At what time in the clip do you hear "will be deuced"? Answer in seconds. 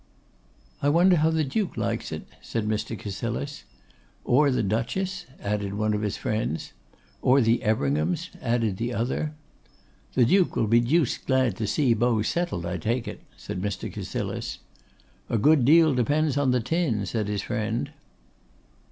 10.55-11.27